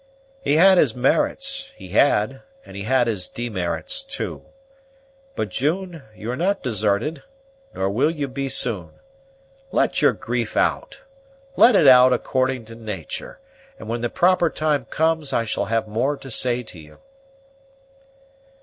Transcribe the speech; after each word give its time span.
"He 0.41 0.55
had 0.55 0.79
his 0.79 0.95
merits, 0.95 1.73
he 1.75 1.89
had; 1.89 2.41
and 2.65 2.75
he 2.75 2.85
had 2.85 3.05
his 3.05 3.27
demerits, 3.27 4.01
too. 4.01 4.43
But 5.35 5.49
June 5.49 6.01
you 6.15 6.31
are 6.31 6.35
not 6.35 6.63
desarted, 6.63 7.21
nor 7.75 7.87
will 7.87 8.09
you 8.09 8.27
be 8.27 8.49
soon. 8.49 8.93
Let 9.71 10.01
your 10.01 10.13
grief 10.13 10.57
out 10.57 11.01
let 11.55 11.75
it 11.75 11.85
out, 11.87 12.13
according 12.13 12.65
to 12.65 12.73
natur', 12.75 13.39
and 13.77 13.87
when 13.87 14.01
the 14.01 14.09
proper 14.09 14.49
time 14.49 14.85
comes 14.85 15.33
I 15.33 15.45
shall 15.45 15.65
have 15.65 15.87
more 15.87 16.17
to 16.17 16.31
say 16.31 16.63
to 16.63 16.79
you." 16.79 16.97